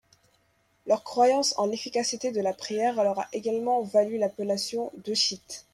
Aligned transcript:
Leur 0.87 1.03
croyance 1.03 1.53
en 1.59 1.67
l'efficacité 1.67 2.31
de 2.31 2.41
la 2.41 2.53
prière 2.53 3.03
leur 3.03 3.19
a 3.19 3.27
également 3.33 3.83
valu 3.83 4.17
l'appellation 4.17 4.91
d'euchites. 5.05 5.67